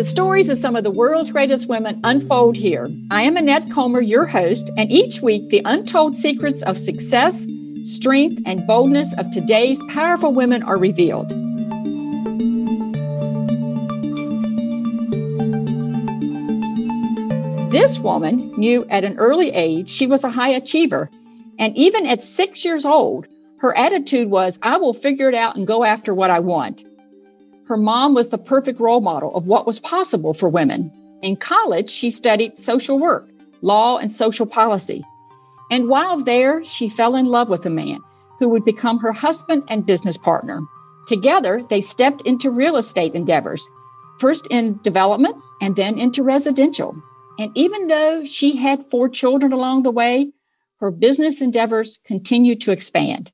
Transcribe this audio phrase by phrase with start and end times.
[0.00, 2.88] The stories of some of the world's greatest women unfold here.
[3.10, 7.46] I am Annette Comer, your host, and each week the untold secrets of success,
[7.84, 11.28] strength, and boldness of today's powerful women are revealed.
[17.70, 21.10] This woman knew at an early age she was a high achiever,
[21.58, 23.26] and even at six years old,
[23.58, 26.84] her attitude was, I will figure it out and go after what I want.
[27.70, 30.90] Her mom was the perfect role model of what was possible for women.
[31.22, 33.30] In college, she studied social work,
[33.62, 35.04] law, and social policy.
[35.70, 38.00] And while there, she fell in love with a man
[38.40, 40.60] who would become her husband and business partner.
[41.06, 43.64] Together, they stepped into real estate endeavors,
[44.18, 47.00] first in developments and then into residential.
[47.38, 50.32] And even though she had four children along the way,
[50.80, 53.30] her business endeavors continued to expand.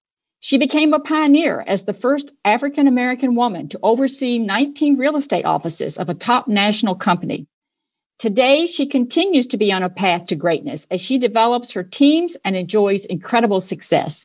[0.46, 5.45] She became a pioneer as the first African American woman to oversee 19 real estate
[5.45, 7.48] offices of a top national company.
[8.21, 12.37] Today, she continues to be on a path to greatness as she develops her teams
[12.45, 14.24] and enjoys incredible success.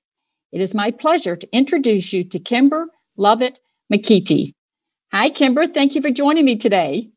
[0.51, 3.57] It is my pleasure to introduce you to Kimber Lovett
[3.91, 4.53] Menkiti.
[5.11, 5.65] Hi, Kimber.
[5.65, 7.09] Thank you for joining me today.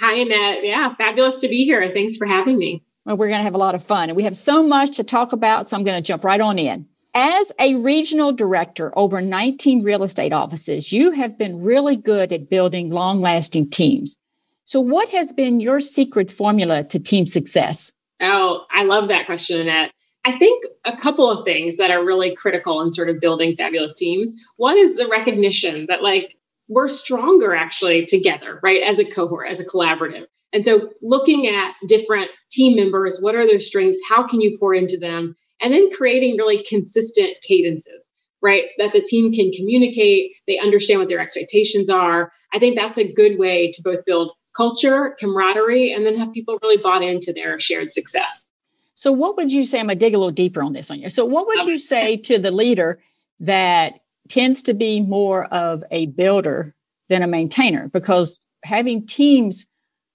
[0.00, 0.64] Hi, Annette.
[0.64, 1.88] Yeah, fabulous to be here.
[1.92, 2.82] Thanks for having me.
[3.04, 5.04] Well, we're going to have a lot of fun, and we have so much to
[5.04, 6.88] talk about, so I'm going to jump right on in.
[7.14, 12.50] As a regional director over 19 real estate offices, you have been really good at
[12.50, 14.16] building long lasting teams.
[14.64, 17.90] So, what has been your secret formula to team success?
[18.20, 19.92] Oh, I love that question, Annette.
[20.24, 23.94] I think a couple of things that are really critical in sort of building fabulous
[23.94, 24.34] teams.
[24.56, 26.36] One is the recognition that, like,
[26.68, 28.82] we're stronger actually together, right?
[28.82, 30.26] As a cohort, as a collaborative.
[30.52, 34.00] And so, looking at different team members, what are their strengths?
[34.06, 35.34] How can you pour into them?
[35.60, 38.10] And then creating really consistent cadences
[38.42, 38.64] right?
[38.78, 42.32] That the team can communicate they understand what their expectations are.
[42.52, 46.58] I think that's a good way to both build culture camaraderie and then have people
[46.62, 48.48] really bought into their shared success.
[48.94, 51.08] So what would you say i'm gonna dig a little deeper on this on you.
[51.08, 53.00] So what would you say to the leader
[53.40, 56.74] that tends to be more of a builder
[57.08, 57.88] than a maintainer?
[57.88, 59.66] Because having teams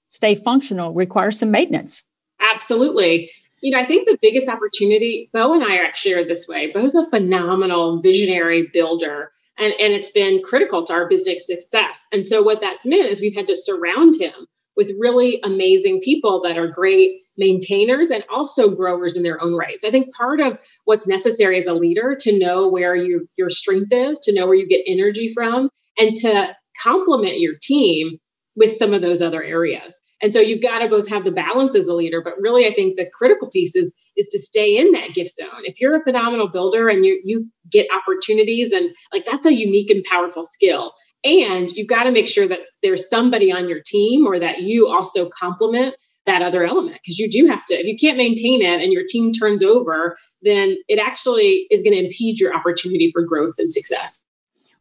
[0.09, 2.03] stay functional requires some maintenance.
[2.41, 3.31] Absolutely
[3.63, 6.69] you know, I think the biggest opportunity, Bo and I actually are this way.
[6.73, 12.05] Bo's a phenomenal visionary builder, and, and it's been critical to our business success.
[12.11, 14.33] And so, what that's meant is we've had to surround him
[14.75, 19.85] with really amazing people that are great maintainers and also growers in their own rights.
[19.85, 23.93] I think part of what's necessary as a leader to know where you, your strength
[23.93, 26.53] is, to know where you get energy from, and to
[26.83, 28.17] complement your team
[28.57, 29.97] with some of those other areas.
[30.23, 32.71] And so you've got to both have the balance as a leader, but really I
[32.71, 35.63] think the critical piece is is to stay in that gift zone.
[35.63, 39.89] If you're a phenomenal builder and you you get opportunities and like that's a unique
[39.91, 40.93] and powerful skill.
[41.25, 44.89] And you've got to make sure that there's somebody on your team or that you
[44.89, 45.95] also complement
[46.25, 49.03] that other element because you do have to if you can't maintain it and your
[49.05, 53.73] team turns over then it actually is going to impede your opportunity for growth and
[53.73, 54.23] success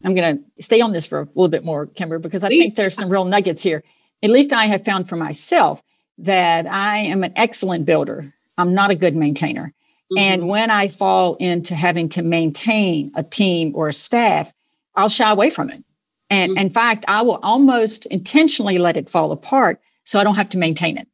[0.04, 2.60] i'm going to stay on this for a little bit more kimber because i Please.
[2.60, 3.82] think there's some real nuggets here
[4.22, 5.82] at least I have found for myself
[6.18, 8.32] that I am an excellent builder.
[8.58, 9.72] I'm not a good maintainer.
[10.12, 10.18] Mm-hmm.
[10.18, 14.52] And when I fall into having to maintain a team or a staff,
[14.94, 15.82] I'll shy away from it.
[16.30, 16.58] And mm-hmm.
[16.58, 20.58] in fact, I will almost intentionally let it fall apart so I don't have to
[20.58, 21.08] maintain it.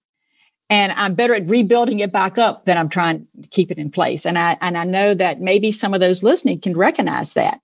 [0.70, 3.90] And I'm better at rebuilding it back up than I'm trying to keep it in
[3.90, 4.26] place.
[4.26, 7.60] And I and I know that maybe some of those listening can recognize that.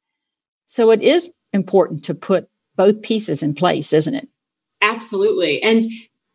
[0.66, 4.28] So it is important to put both pieces in place, isn't it?
[4.94, 5.62] Absolutely.
[5.62, 5.82] And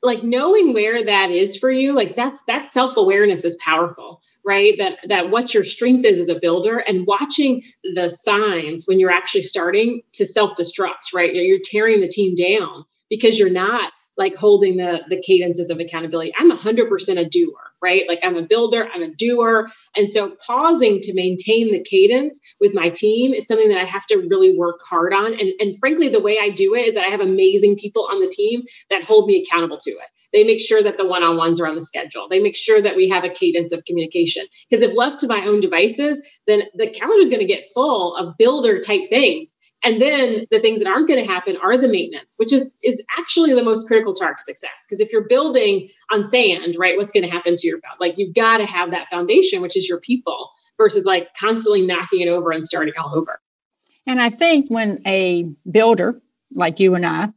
[0.01, 4.75] like knowing where that is for you, like that's that self-awareness is powerful, right?
[4.77, 9.11] That that what your strength is as a builder and watching the signs when you're
[9.11, 11.33] actually starting to self-destruct, right?
[11.33, 16.33] You're tearing the team down because you're not like holding the the cadences of accountability.
[16.37, 18.03] I'm 100% a doer, right?
[18.07, 19.69] Like I'm a builder, I'm a doer.
[19.95, 24.05] And so pausing to maintain the cadence with my team is something that I have
[24.07, 25.33] to really work hard on.
[25.33, 28.19] And, and frankly, the way I do it is that I have amazing people on
[28.19, 30.07] the team that hold me accountable to it.
[30.31, 32.27] They make sure that the one on ones are on the schedule.
[32.29, 34.45] They make sure that we have a cadence of communication.
[34.69, 38.15] Because if left to my own devices, then the calendar is going to get full
[38.15, 41.87] of builder type things and then the things that aren't going to happen are the
[41.87, 44.85] maintenance, which is is actually the most critical to our success.
[44.87, 47.99] Because if you're building on sand, right, what's going to happen to your boat?
[47.99, 52.21] like you've got to have that foundation, which is your people, versus like constantly knocking
[52.21, 53.39] it over and starting all over.
[54.05, 56.21] And I think when a builder
[56.53, 57.29] like you and I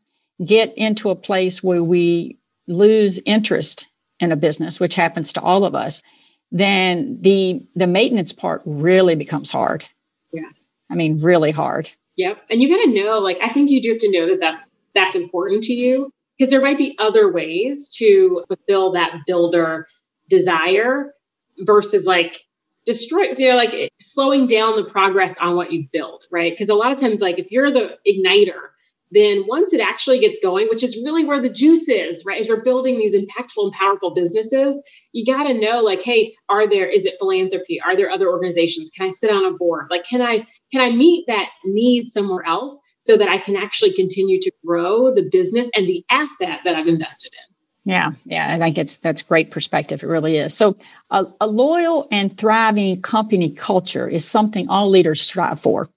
[0.45, 3.87] get into a place where we lose interest
[4.19, 6.03] in a business, which happens to all of us,
[6.51, 9.87] then the the maintenance part really becomes hard.
[10.33, 10.77] Yes.
[10.91, 11.91] I mean, really hard.
[12.17, 12.43] Yep.
[12.51, 14.69] And you got to know, like, I think you do have to know that that's
[14.95, 16.13] that's important to you.
[16.39, 19.87] because there might be other ways to fulfill that builder
[20.29, 21.15] desire
[21.59, 22.41] versus like
[22.85, 26.75] destroy you know like slowing down the progress on what you build right because a
[26.75, 28.71] lot of times like if you're the igniter
[29.13, 32.49] then once it actually gets going which is really where the juice is right as
[32.49, 34.83] we're building these impactful and powerful businesses
[35.13, 38.91] you got to know like hey are there is it philanthropy are there other organizations
[38.91, 42.45] can i sit on a board like can i can i meet that need somewhere
[42.47, 46.75] else so that i can actually continue to grow the business and the asset that
[46.75, 47.53] i've invested in
[47.85, 50.05] yeah, yeah, I think it's that's great perspective.
[50.05, 50.55] It really is.
[50.55, 50.77] So,
[51.11, 55.89] a, a, loyal and thriving company culture is something all leaders strive for.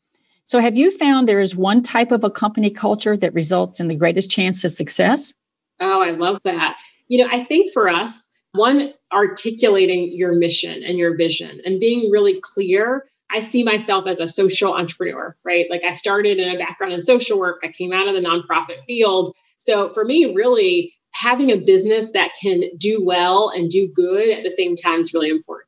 [0.45, 3.87] So, have you found there is one type of a company culture that results in
[3.87, 5.33] the greatest chance of success?
[5.79, 6.77] Oh, I love that.
[7.07, 12.11] You know, I think for us, one articulating your mission and your vision and being
[12.11, 13.05] really clear.
[13.31, 15.65] I see myself as a social entrepreneur, right?
[15.69, 17.61] Like I started in a background in social work.
[17.63, 19.35] I came out of the nonprofit field.
[19.57, 24.43] So for me, really having a business that can do well and do good at
[24.43, 25.64] the same time is really important.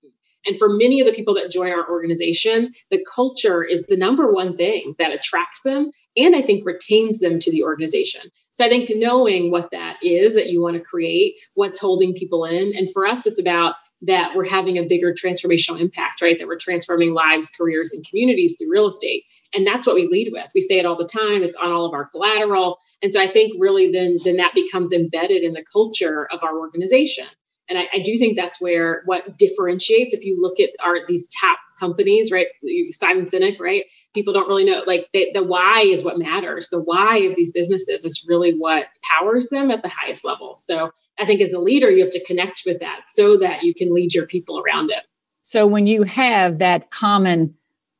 [0.47, 4.31] And for many of the people that join our organization, the culture is the number
[4.31, 8.21] one thing that attracts them and I think retains them to the organization.
[8.51, 12.43] So I think knowing what that is that you want to create, what's holding people
[12.43, 12.73] in.
[12.75, 16.37] And for us, it's about that we're having a bigger transformational impact, right?
[16.37, 19.23] That we're transforming lives, careers, and communities through real estate.
[19.53, 20.47] And that's what we lead with.
[20.53, 21.43] We say it all the time.
[21.43, 22.79] It's on all of our collateral.
[23.01, 26.57] And so I think really then then that becomes embedded in the culture of our
[26.59, 27.27] organization.
[27.69, 30.13] And I, I do think that's where what differentiates.
[30.13, 32.47] If you look at our these top companies, right?
[32.91, 33.85] Simon Sinek, right?
[34.13, 34.83] People don't really know.
[34.87, 36.69] Like they, the why is what matters.
[36.69, 40.55] The why of these businesses is really what powers them at the highest level.
[40.59, 43.73] So I think as a leader, you have to connect with that so that you
[43.73, 45.03] can lead your people around it.
[45.43, 47.55] So when you have that common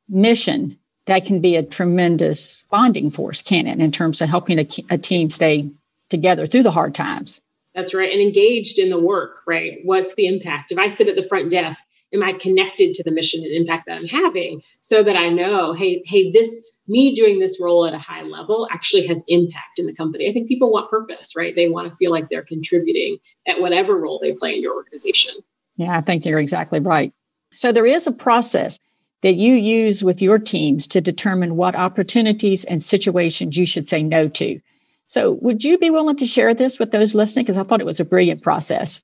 [0.08, 4.66] mission that can be a tremendous bonding force, can it, in terms of helping a,
[4.90, 5.70] a team stay
[6.10, 7.40] together through the hard times?
[7.78, 8.10] That's right.
[8.10, 9.78] And engaged in the work, right?
[9.84, 10.72] What's the impact?
[10.72, 13.86] If I sit at the front desk, am I connected to the mission and impact
[13.86, 17.94] that I'm having so that I know, hey, hey, this me doing this role at
[17.94, 20.28] a high level actually has impact in the company.
[20.28, 21.54] I think people want purpose, right?
[21.54, 25.34] They want to feel like they're contributing at whatever role they play in your organization.
[25.76, 27.12] Yeah, I think you're exactly right.
[27.54, 28.80] So there is a process
[29.22, 34.02] that you use with your teams to determine what opportunities and situations you should say
[34.02, 34.60] no to.
[35.08, 37.46] So, would you be willing to share this with those listening?
[37.46, 39.02] Because I thought it was a brilliant process.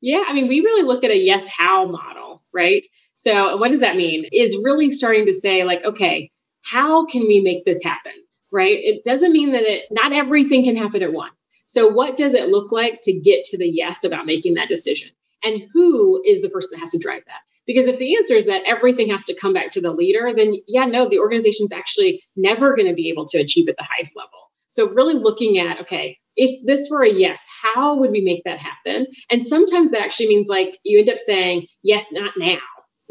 [0.00, 2.86] Yeah, I mean, we really look at a yes, how model, right?
[3.16, 4.26] So, what does that mean?
[4.32, 6.30] Is really starting to say, like, okay,
[6.62, 8.12] how can we make this happen,
[8.52, 8.78] right?
[8.78, 11.48] It doesn't mean that it, not everything can happen at once.
[11.66, 15.10] So, what does it look like to get to the yes about making that decision?
[15.42, 17.40] And who is the person that has to drive that?
[17.66, 20.54] Because if the answer is that everything has to come back to the leader, then
[20.68, 24.14] yeah, no, the organization's actually never going to be able to achieve at the highest
[24.14, 24.49] level.
[24.70, 28.58] So really looking at, okay, if this were a yes, how would we make that
[28.58, 29.06] happen?
[29.30, 32.58] And sometimes that actually means like you end up saying, yes, not now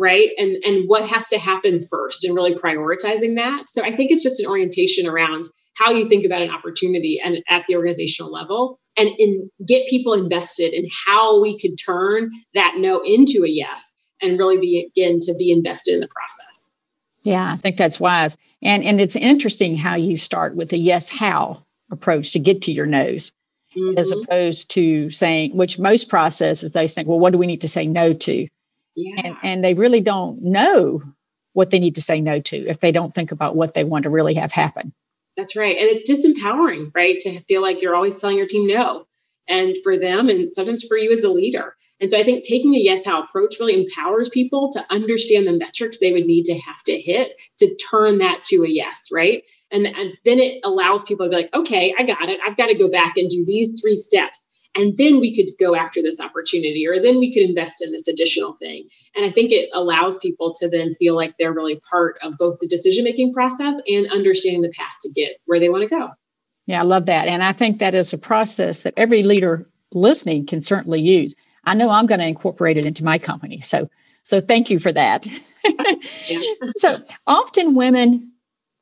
[0.02, 4.12] right and and what has to happen first and really prioritizing that so i think
[4.12, 5.46] it's just an orientation around
[5.76, 10.14] how you think about an opportunity and at the organizational level and in get people
[10.14, 15.34] invested in how we could turn that no into a yes and really begin to
[15.36, 16.72] be invested in the process.
[17.24, 18.38] Yeah, I think that's wise.
[18.62, 22.72] And and it's interesting how you start with a yes how approach to get to
[22.72, 23.32] your no's.
[23.78, 24.00] Mm-hmm.
[24.00, 27.68] As opposed to saying, which most processes they think, well, what do we need to
[27.68, 28.48] say no to?
[28.96, 29.22] Yeah.
[29.24, 31.04] And, and they really don't know
[31.54, 34.04] what they need to say no to if they don't think about what they want
[34.04, 34.92] to really have happen.
[35.38, 35.78] That's right.
[35.78, 37.20] And it's disempowering, right?
[37.20, 39.06] To feel like you're always telling your team no.
[39.48, 41.76] And for them, and sometimes for you as the leader.
[42.02, 45.58] And so I think taking a yes how approach really empowers people to understand the
[45.58, 49.44] metrics they would need to have to hit to turn that to a yes, right?
[49.72, 52.40] And, and then it allows people to be like, okay, I got it.
[52.46, 54.48] I've got to go back and do these three steps.
[54.76, 58.08] And then we could go after this opportunity, or then we could invest in this
[58.08, 58.88] additional thing.
[59.16, 62.60] And I think it allows people to then feel like they're really part of both
[62.60, 66.10] the decision making process and understanding the path to get where they want to go.
[66.68, 67.28] Yeah, I love that.
[67.28, 71.34] And I think that is a process that every leader listening can certainly use.
[71.66, 73.62] I know I'm going to incorporate it into my company.
[73.62, 73.90] So,
[74.24, 75.28] so thank you for that.
[76.78, 78.22] so often women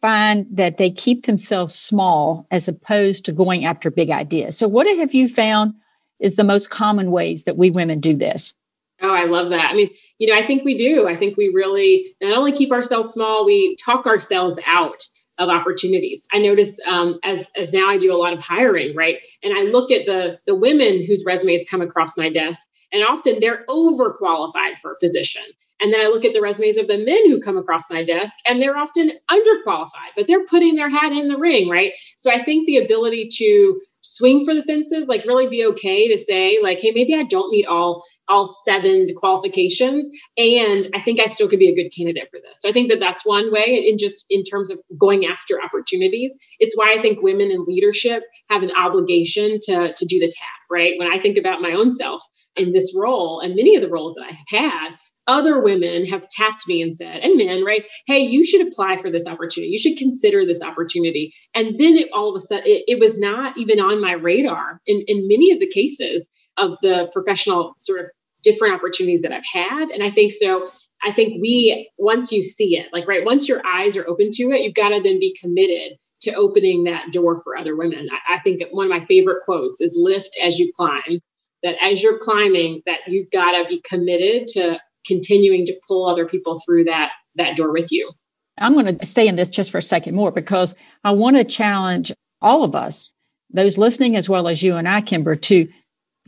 [0.02, 4.58] find that they keep themselves small as opposed to going after big ideas.
[4.58, 5.74] So, what have you found
[6.20, 8.54] is the most common ways that we women do this?
[9.02, 9.70] Oh, I love that.
[9.70, 11.08] I mean, you know, I think we do.
[11.08, 15.04] I think we really not only keep ourselves small, we talk ourselves out
[15.38, 16.28] of opportunities.
[16.34, 19.20] I notice um, as as now I do a lot of hiring, right?
[19.44, 23.40] And I look at the the women whose resumes come across my desk, and often
[23.40, 25.44] they're overqualified for a position.
[25.80, 28.34] And then I look at the resumes of the men who come across my desk,
[28.48, 31.94] and they're often underqualified, but they're putting their hat in the ring, right?
[32.16, 33.80] So I think the ability to
[34.16, 37.52] swing for the fences, like really be okay to say, like, hey, maybe I don't
[37.52, 42.28] meet all all seven qualifications and i think i still could be a good candidate
[42.30, 42.60] for this.
[42.60, 46.36] So i think that that's one way in just in terms of going after opportunities.
[46.60, 50.58] It's why i think women in leadership have an obligation to to do the tap
[50.70, 50.94] right?
[51.00, 52.22] When i think about my own self
[52.56, 54.90] in this role and many of the roles that i have had
[55.28, 57.86] other women have tapped me and said, and men, right?
[58.06, 59.72] Hey, you should apply for this opportunity.
[59.72, 61.34] You should consider this opportunity.
[61.54, 64.82] And then it, all of a sudden, it, it was not even on my radar
[64.88, 68.06] in, in many of the cases of the professional sort of
[68.44, 69.90] different opportunities that I've had.
[69.90, 70.70] And I think so.
[71.04, 74.44] I think we, once you see it, like, right, once your eyes are open to
[74.52, 78.08] it, you've got to then be committed to opening that door for other women.
[78.12, 81.20] I, I think one of my favorite quotes is lift as you climb
[81.64, 86.28] that as you're climbing that you've got to be committed to continuing to pull other
[86.28, 88.12] people through that that door with you.
[88.58, 91.44] I'm going to stay in this just for a second more because I want to
[91.44, 92.12] challenge
[92.42, 93.14] all of us,
[93.52, 95.68] those listening as well as you and I, Kimber, to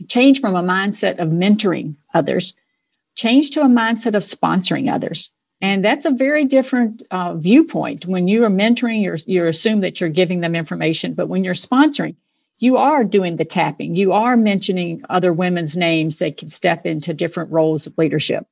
[0.08, 2.54] change from a mindset of mentoring others,
[3.16, 5.30] change to a mindset of sponsoring others.
[5.60, 8.06] And that's a very different uh, viewpoint.
[8.06, 11.54] When you are mentoring, you're, you're assume that you're giving them information, but when you're
[11.54, 12.16] sponsoring,
[12.58, 13.94] you are doing the tapping.
[13.94, 18.46] You are mentioning other women's names that can step into different roles of leadership.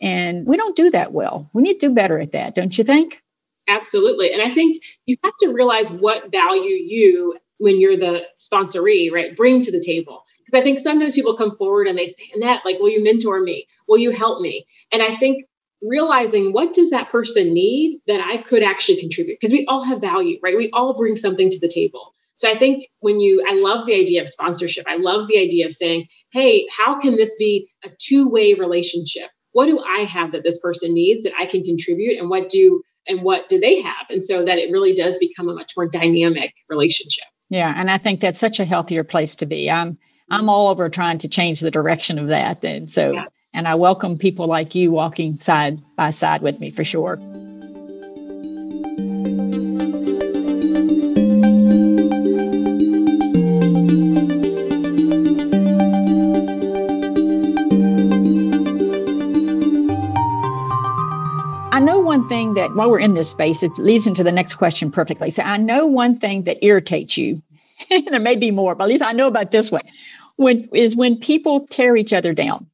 [0.00, 1.48] And we don't do that well.
[1.52, 3.22] We need to do better at that, don't you think?
[3.68, 4.32] Absolutely.
[4.32, 9.34] And I think you have to realize what value you, when you're the sponsoree, right,
[9.34, 10.24] bring to the table.
[10.44, 13.40] Because I think sometimes people come forward and they say, Annette, like, will you mentor
[13.40, 13.66] me?
[13.88, 14.66] Will you help me?
[14.92, 15.44] And I think
[15.82, 19.38] realizing what does that person need that I could actually contribute?
[19.40, 20.56] Because we all have value, right?
[20.56, 22.12] We all bring something to the table.
[22.34, 24.84] So I think when you, I love the idea of sponsorship.
[24.86, 29.30] I love the idea of saying, hey, how can this be a two way relationship?
[29.56, 32.82] What do I have that this person needs that I can contribute and what do
[33.08, 34.04] and what do they have?
[34.10, 37.24] And so that it really does become a much more dynamic relationship.
[37.48, 39.70] Yeah, and I think that's such a healthier place to be.
[39.70, 39.96] I'm
[40.30, 42.66] I'm all over trying to change the direction of that.
[42.66, 43.24] And so yeah.
[43.54, 47.18] and I welcome people like you walking side by side with me for sure.
[62.56, 65.30] That while we're in this space, it leads into the next question perfectly.
[65.30, 67.42] So I know one thing that irritates you,
[67.90, 69.82] and there may be more, but at least I know about this one.
[70.36, 72.66] When is when people tear each other down.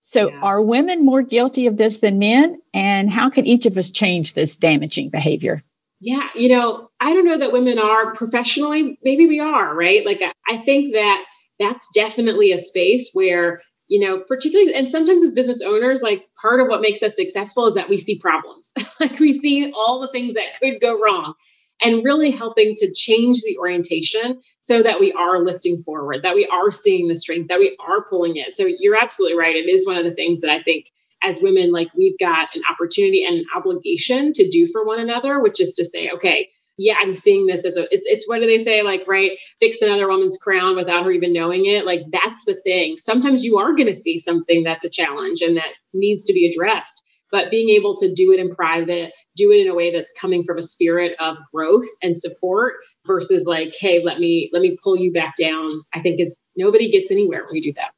[0.00, 0.38] So yeah.
[0.42, 2.60] are women more guilty of this than men?
[2.74, 5.64] And how can each of us change this damaging behavior?
[6.00, 10.04] Yeah, you know, I don't know that women are professionally, maybe we are, right?
[10.04, 11.24] Like I think that
[11.58, 16.60] that's definitely a space where you know particularly and sometimes as business owners like part
[16.60, 18.72] of what makes us successful is that we see problems.
[19.00, 21.34] Like we see all the things that could go wrong
[21.82, 26.46] and really helping to change the orientation so that we are lifting forward that we
[26.46, 28.56] are seeing the strength that we are pulling it.
[28.56, 29.56] So you're absolutely right.
[29.56, 30.90] It is one of the things that i think
[31.24, 35.40] as women like we've got an opportunity and an obligation to do for one another
[35.40, 38.46] which is to say okay yeah, I'm seeing this as a it's it's what do
[38.46, 42.44] they say like right fix another woman's crown without her even knowing it like that's
[42.44, 42.96] the thing.
[42.98, 46.46] Sometimes you are going to see something that's a challenge and that needs to be
[46.46, 50.12] addressed, but being able to do it in private, do it in a way that's
[50.20, 52.74] coming from a spirit of growth and support
[53.06, 55.82] versus like hey, let me let me pull you back down.
[55.94, 57.92] I think is nobody gets anywhere when we do that.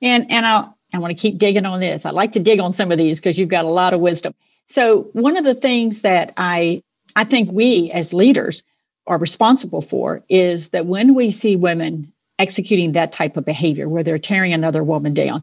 [0.00, 2.06] And and I I want to keep digging on this.
[2.06, 4.34] I like to dig on some of these because you've got a lot of wisdom.
[4.66, 6.82] So one of the things that I
[7.18, 8.62] I think we as leaders
[9.08, 14.04] are responsible for is that when we see women executing that type of behavior where
[14.04, 15.42] they're tearing another woman down,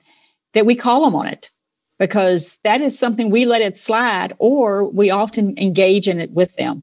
[0.54, 1.52] that we call them on it
[2.00, 6.56] because that is something we let it slide or we often engage in it with
[6.56, 6.82] them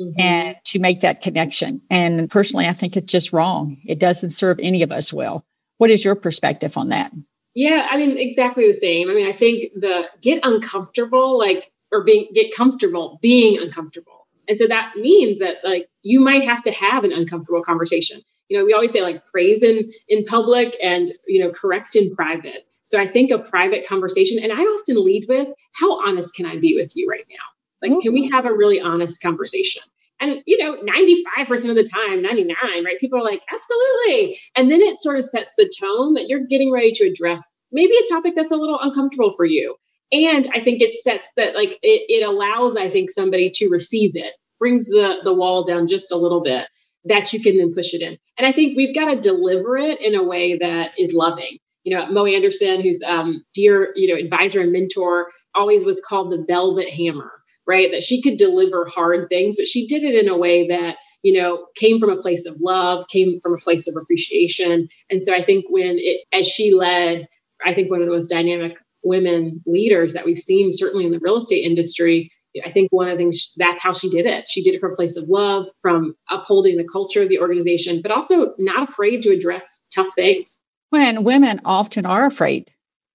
[0.00, 0.20] mm-hmm.
[0.20, 1.80] and to make that connection.
[1.88, 3.80] And personally, I think it's just wrong.
[3.86, 5.44] It doesn't serve any of us well.
[5.78, 7.12] What is your perspective on that?
[7.54, 9.08] Yeah, I mean, exactly the same.
[9.08, 14.13] I mean, I think the get uncomfortable, like, or being get comfortable being uncomfortable
[14.48, 18.20] and so that means that like you might have to have an uncomfortable conversation.
[18.48, 22.14] You know, we always say like praise in in public and you know correct in
[22.14, 22.66] private.
[22.84, 26.58] So I think a private conversation, and I often lead with, how honest can I
[26.58, 27.36] be with you right now?
[27.80, 28.00] Like, mm-hmm.
[28.00, 29.82] can we have a really honest conversation?
[30.20, 32.98] And you know, 95% of the time, 99, right?
[33.00, 34.38] People are like, absolutely.
[34.54, 37.92] And then it sort of sets the tone that you're getting ready to address maybe
[37.96, 39.76] a topic that's a little uncomfortable for you
[40.12, 44.14] and i think it sets that like it, it allows i think somebody to receive
[44.14, 46.66] it brings the the wall down just a little bit
[47.06, 48.16] that you can then push it in.
[48.38, 51.58] And i think we've got to deliver it in a way that is loving.
[51.84, 56.32] You know mo anderson who's um dear you know advisor and mentor always was called
[56.32, 57.30] the velvet hammer
[57.66, 57.90] right?
[57.92, 61.40] That she could deliver hard things but she did it in a way that you
[61.40, 64.88] know, came from a place of love, came from a place of appreciation.
[65.10, 67.26] And so I think when it, as she led,
[67.64, 71.20] I think one of the most dynamic women leaders that we've seen, certainly in the
[71.20, 72.30] real estate industry,
[72.64, 74.44] I think one of the things that's how she did it.
[74.48, 78.00] She did it from a place of love, from upholding the culture of the organization,
[78.00, 80.62] but also not afraid to address tough things.
[80.90, 82.70] When women often are afraid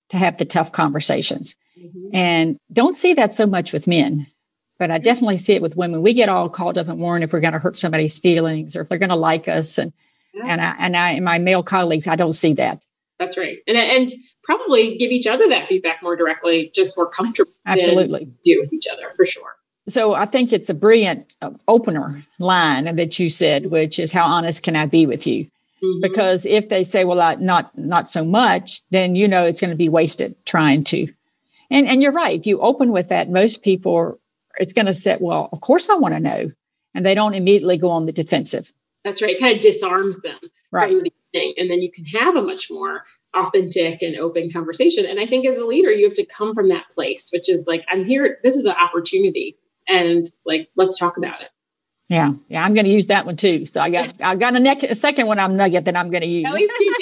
[0.10, 2.14] to have the tough conversations mm-hmm.
[2.14, 4.28] and don't see that so much with men
[4.80, 6.02] but I definitely see it with women.
[6.02, 8.82] We get all caught up and worrying if we're going to hurt somebody's feelings or
[8.82, 9.78] if they're going to like us.
[9.78, 9.92] And
[10.34, 10.46] yeah.
[10.48, 12.82] and I and I and my male colleagues, I don't see that.
[13.20, 14.12] That's right, and and
[14.44, 17.52] probably give each other that feedback more directly, just more comfortable.
[17.66, 19.56] Absolutely, do with each other for sure.
[19.90, 24.26] So I think it's a brilliant uh, opener line that you said, which is how
[24.26, 25.46] honest can I be with you?
[25.84, 26.02] Mm-hmm.
[26.02, 29.72] Because if they say, well, I, not not so much, then you know it's going
[29.72, 31.08] to be wasted trying to.
[31.70, 32.40] And and you're right.
[32.40, 34.20] If you open with that, most people
[34.60, 36.52] it's going to set, well, of course I want to know.
[36.94, 38.72] And they don't immediately go on the defensive.
[39.04, 39.32] That's right.
[39.32, 40.38] It kind of disarms them
[40.72, 40.90] right.
[40.90, 41.56] from the beginning.
[41.58, 43.04] And then you can have a much more
[43.36, 45.06] authentic and open conversation.
[45.06, 47.66] And I think as a leader, you have to come from that place, which is
[47.68, 49.58] like, I'm here, this is an opportunity.
[49.88, 51.50] And like, let's talk about it.
[52.10, 53.68] Yeah, yeah, I'm going to use that one too.
[53.68, 56.22] So I got I got a, neck, a second one I'm nugget that I'm going
[56.22, 56.46] to use.
[56.46, 56.94] At least two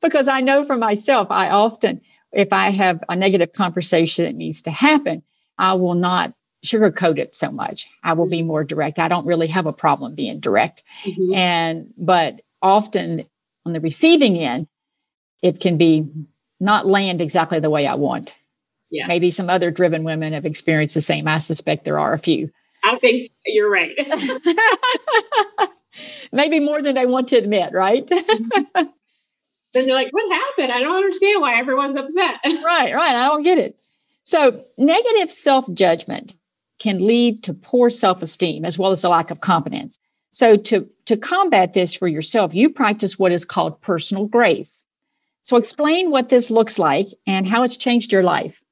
[0.00, 2.00] because I know for myself, I often
[2.32, 5.22] if I have a negative conversation that needs to happen,
[5.58, 6.34] I will not
[6.64, 7.86] sugarcoat it so much.
[8.02, 8.98] I will be more direct.
[8.98, 10.82] I don't really have a problem being direct.
[11.04, 11.34] Mm-hmm.
[11.34, 13.24] And, but often
[13.64, 14.66] on the receiving end,
[15.42, 16.08] it can be
[16.60, 18.34] not land exactly the way I want.
[18.90, 19.06] Yeah.
[19.06, 21.28] Maybe some other driven women have experienced the same.
[21.28, 22.50] I suspect there are a few.
[22.84, 23.94] I think you're right.
[26.32, 28.08] Maybe more than they want to admit, right?
[28.18, 28.86] Mm-hmm.
[29.74, 30.72] then they're like, what happened?
[30.72, 32.36] I don't understand why everyone's upset.
[32.44, 33.14] right, right.
[33.14, 33.76] I don't get it.
[34.24, 36.37] So, negative self judgment
[36.78, 39.98] can lead to poor self esteem as well as a lack of confidence.
[40.30, 44.84] So, to, to combat this for yourself, you practice what is called personal grace.
[45.42, 48.62] So, explain what this looks like and how it's changed your life.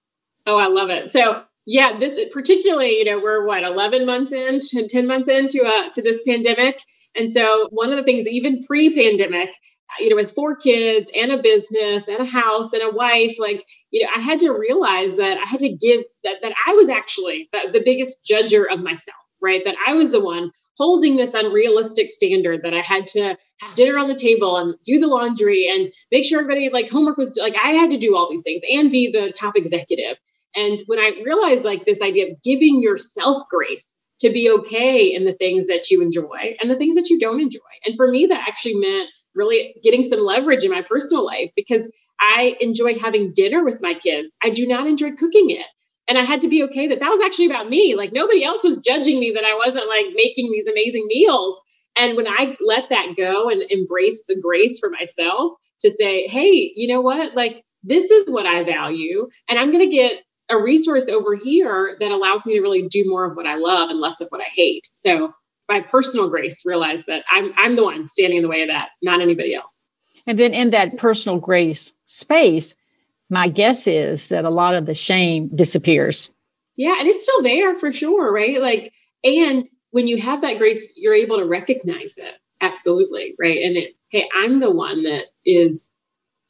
[0.46, 1.10] Oh, I love it.
[1.10, 5.90] So, yeah, this particularly, you know, we're what 11 months in, 10 months into uh,
[5.90, 6.80] to this pandemic,
[7.16, 9.50] and so one of the things, even pre-pandemic,
[9.98, 13.66] you know, with four kids and a business and a house and a wife, like,
[13.90, 16.88] you know, I had to realize that I had to give that, that I was
[16.88, 19.62] actually the, the biggest judger of myself, right?
[19.64, 23.98] That I was the one holding this unrealistic standard that I had to have dinner
[23.98, 27.56] on the table and do the laundry and make sure everybody like homework was like
[27.62, 30.16] I had to do all these things and be the top executive.
[30.54, 35.24] And when I realized like this idea of giving yourself grace to be okay in
[35.24, 37.58] the things that you enjoy and the things that you don't enjoy.
[37.84, 41.90] And for me, that actually meant really getting some leverage in my personal life because
[42.20, 44.36] I enjoy having dinner with my kids.
[44.42, 45.66] I do not enjoy cooking it.
[46.08, 47.94] And I had to be okay that that was actually about me.
[47.94, 51.60] Like nobody else was judging me that I wasn't like making these amazing meals.
[51.96, 56.72] And when I let that go and embrace the grace for myself to say, hey,
[56.76, 57.34] you know what?
[57.34, 59.28] Like this is what I value.
[59.48, 63.04] And I'm going to get a resource over here that allows me to really do
[63.06, 64.88] more of what I love and less of what I hate.
[64.94, 65.32] So
[65.68, 68.90] by personal grace realize that I'm I'm the one standing in the way of that,
[69.02, 69.84] not anybody else.
[70.26, 72.74] And then in that personal grace space,
[73.30, 76.30] my guess is that a lot of the shame disappears.
[76.76, 78.60] Yeah, and it's still there for sure, right?
[78.60, 78.92] Like
[79.24, 82.34] and when you have that grace, you're able to recognize it.
[82.60, 83.58] Absolutely, right?
[83.58, 85.94] And it hey, I'm the one that is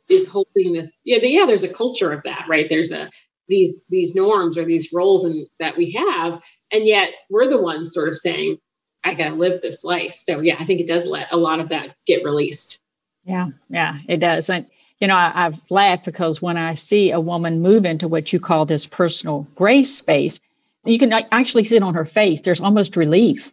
[0.09, 1.03] is holding this.
[1.05, 2.69] Yeah, the, yeah, there's a culture of that, right?
[2.69, 3.11] There's a
[3.49, 7.95] these these norms or these roles and that we have and yet we're the ones
[7.95, 8.59] sort of saying
[9.07, 10.17] I got to live this life.
[10.19, 12.81] So yeah, I think it does let a lot of that get released.
[13.25, 14.51] Yeah, yeah, it does.
[14.51, 14.67] And
[15.01, 18.41] you know, I, have laughed because when I see a woman move into what you
[18.41, 20.41] call this personal grace space,
[20.85, 22.41] you can actually see it on her face.
[22.41, 23.53] There's almost relief.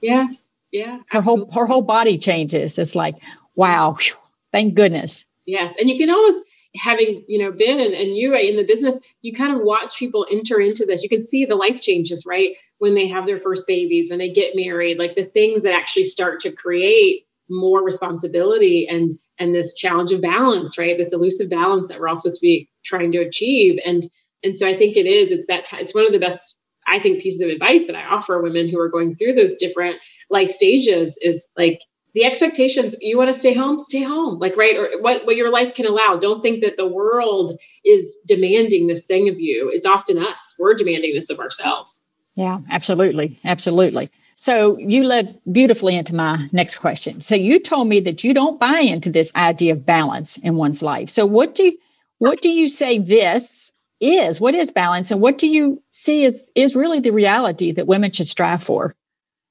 [0.00, 0.52] Yes.
[0.70, 0.98] Yeah.
[1.08, 1.52] Her absolutely.
[1.52, 2.78] whole her whole body changes.
[2.78, 3.16] It's like,
[3.56, 4.16] wow, whew,
[4.52, 5.24] thank goodness.
[5.46, 6.44] Yes, and you can almost
[6.76, 10.26] having you know been and, and you in the business you kind of watch people
[10.30, 13.64] enter into this you can see the life changes right when they have their first
[13.68, 18.88] babies when they get married like the things that actually start to create more responsibility
[18.88, 20.98] and and this challenge of balance right?
[20.98, 23.78] This elusive balance that we're all supposed to be trying to achieve.
[23.86, 24.02] And
[24.42, 26.56] and so i think it is it's that t- it's one of the best
[26.88, 30.00] i think pieces of advice that i offer women who are going through those different
[30.30, 31.80] life stages is like
[32.14, 34.76] the expectations you want to stay home stay home like right?
[34.76, 36.16] Or what what your life can allow.
[36.16, 39.70] Don't think that the world is demanding this thing of you.
[39.72, 40.54] It's often us.
[40.58, 42.02] We're demanding this of ourselves
[42.34, 48.00] yeah absolutely absolutely so you led beautifully into my next question so you told me
[48.00, 51.64] that you don't buy into this idea of balance in one's life so what do
[51.64, 51.78] you,
[52.18, 54.40] what do you say this is?
[54.40, 55.10] What is balance?
[55.10, 58.94] And what do you see is, is really the reality that women should strive for?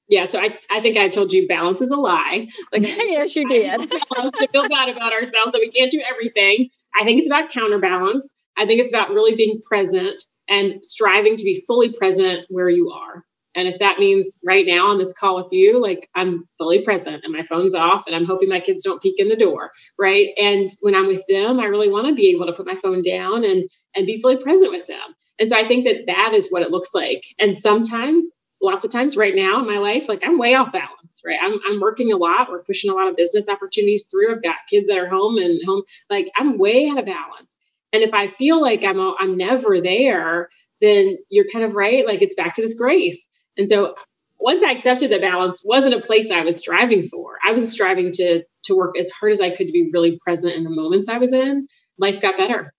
[0.08, 2.48] Yeah, so I, I think I told you balance is a lie.
[2.72, 3.80] Like yes, you did.
[3.90, 6.68] to feel bad about ourselves that we can't do everything.
[6.98, 8.30] I think it's about counterbalance.
[8.56, 12.90] I think it's about really being present and striving to be fully present where you
[12.90, 13.24] are.
[13.54, 17.22] And if that means right now on this call with you, like I'm fully present
[17.24, 20.28] and my phone's off and I'm hoping my kids don't peek in the door, right?
[20.38, 23.02] And when I'm with them, I really want to be able to put my phone
[23.02, 25.14] down and and be fully present with them.
[25.38, 27.24] And so I think that that is what it looks like.
[27.38, 31.22] And sometimes lots of times right now in my life, like I'm way off balance,
[31.26, 31.38] right?
[31.42, 32.48] I'm, I'm working a lot.
[32.50, 34.34] We're pushing a lot of business opportunities through.
[34.34, 37.56] I've got kids that are home and home, like I'm way out of balance.
[37.92, 40.48] And if I feel like I'm, I'm never there,
[40.80, 42.06] then you're kind of right.
[42.06, 43.28] Like it's back to this grace.
[43.56, 43.94] And so
[44.40, 48.10] once I accepted that balance wasn't a place I was striving for, I was striving
[48.12, 51.08] to to work as hard as I could to be really present in the moments
[51.08, 51.66] I was in.
[51.98, 52.72] Life got better.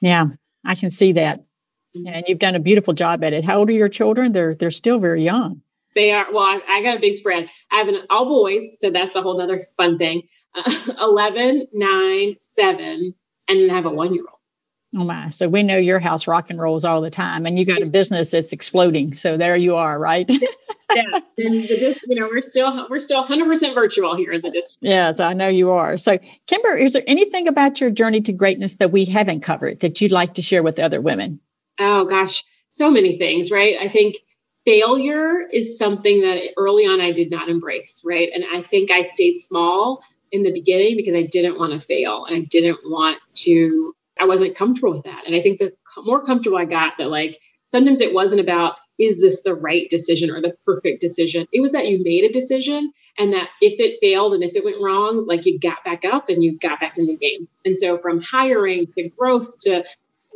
[0.00, 0.26] Yeah,
[0.64, 1.40] I can see that.
[1.96, 2.06] Mm-hmm.
[2.06, 3.44] And you've done a beautiful job at it.
[3.44, 4.32] How old are your children?
[4.32, 5.62] They're they're still very young.
[5.94, 6.32] They are.
[6.32, 7.48] Well, I, I got a big spread.
[7.70, 10.22] I have an all boys, so that's a whole other fun thing.
[10.54, 13.14] Uh, 11, 9, 7,
[13.48, 14.38] and then I have a one year old.
[14.94, 15.30] Oh my.
[15.30, 17.86] So we know your house rock and rolls all the time and you got a
[17.86, 19.14] business that's exploding.
[19.14, 20.28] So there you are, right?
[20.94, 21.20] yeah.
[21.38, 24.82] And the dis- you know, we're still we're still 100% virtual here in the district.
[24.82, 25.96] Yes, I know you are.
[25.96, 30.00] So Kimber, is there anything about your journey to greatness that we haven't covered that
[30.00, 31.40] you'd like to share with other women?
[31.80, 33.76] Oh gosh, so many things, right?
[33.80, 34.16] I think
[34.66, 38.28] failure is something that early on I did not embrace, right?
[38.34, 42.26] And I think I stayed small in the beginning because I didn't want to fail
[42.26, 45.24] and I didn't want to I wasn't comfortable with that.
[45.26, 49.20] And I think the more comfortable I got, that like sometimes it wasn't about is
[49.20, 51.48] this the right decision or the perfect decision?
[51.52, 54.64] It was that you made a decision and that if it failed and if it
[54.64, 57.48] went wrong, like you got back up and you got back in the game.
[57.64, 59.84] And so from hiring to growth to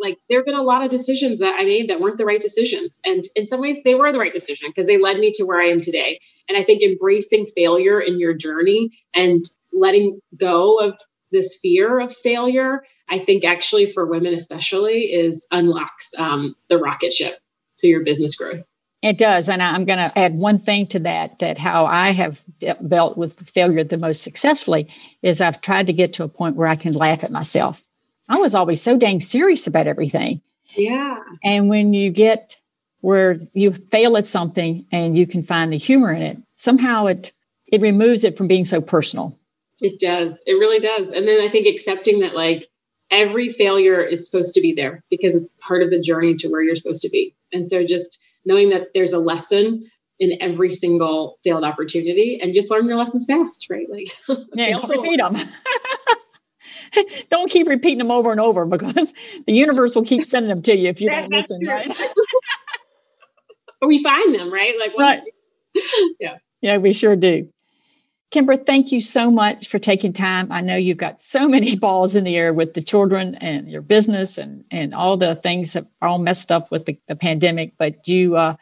[0.01, 2.41] like there have been a lot of decisions that I made that weren't the right
[2.41, 3.01] decisions.
[3.05, 5.61] And in some ways they were the right decision because they led me to where
[5.61, 6.19] I am today.
[6.49, 10.99] And I think embracing failure in your journey and letting go of
[11.33, 17.13] this fear of failure I think actually for women especially is unlocks um, the rocket
[17.13, 17.39] ship
[17.79, 18.65] to your business growth.
[19.03, 19.49] It does.
[19.49, 22.43] And I'm going to add one thing to that that how I have
[22.89, 24.89] dealt with failure the most successfully
[25.23, 27.83] is I've tried to get to a point where I can laugh at myself.
[28.29, 30.41] I was always so dang serious about everything.
[30.75, 31.19] Yeah.
[31.45, 32.57] And when you get
[33.01, 37.33] where you fail at something and you can find the humor in it, somehow it
[37.69, 39.39] it removes it from being so personal.
[39.81, 40.43] It does.
[40.47, 41.11] It really does.
[41.11, 42.69] And then I think accepting that like
[43.11, 46.63] every failure is supposed to be there because it's part of the journey to where
[46.63, 47.35] you're supposed to be.
[47.53, 52.71] And so just knowing that there's a lesson in every single failed opportunity and just
[52.71, 53.87] learn your lessons fast, right?
[53.91, 54.09] Like
[54.55, 55.37] yeah, don't repeat them.
[57.31, 59.13] don't keep repeating them over and over because
[59.47, 61.69] the universe will keep sending them to you if you don't listen, true.
[61.69, 61.97] right?
[63.87, 64.75] we find them, right?
[64.79, 65.21] Like right.
[65.75, 66.55] We, yes.
[66.63, 67.49] Yeah, we sure do.
[68.33, 70.51] Kimber, thank you so much for taking time.
[70.51, 73.83] I know you've got so many balls in the air with the children and your
[73.83, 77.75] business and, and all the things that are all messed up with the, the pandemic.
[77.79, 78.57] But you, uh,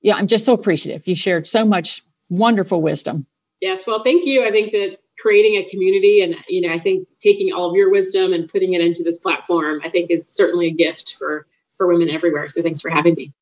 [0.00, 1.06] yeah, I'm just so appreciative.
[1.06, 3.26] You shared so much wonderful wisdom.
[3.60, 3.86] Yes.
[3.86, 4.44] Well, thank you.
[4.44, 7.90] I think that creating a community and, you know, I think taking all of your
[7.90, 11.46] wisdom and putting it into this platform, I think is certainly a gift for,
[11.76, 12.48] for women everywhere.
[12.48, 13.32] So thanks for having me.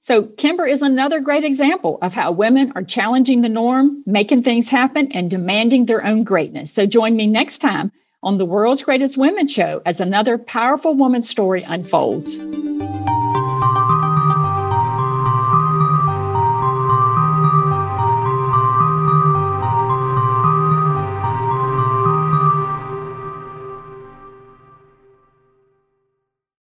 [0.00, 4.68] So, Kimber is another great example of how women are challenging the norm, making things
[4.68, 6.72] happen, and demanding their own greatness.
[6.72, 7.90] So, join me next time
[8.22, 12.38] on the World's Greatest Women Show as another powerful woman story unfolds.